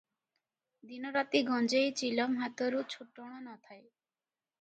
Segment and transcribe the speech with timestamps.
[0.91, 3.79] ଦିନ ରାତି ଗଞ୍ଜେଇ ଚିଲମ ହାତରୁ ଛୁଟଣ ନ ଥାଏ।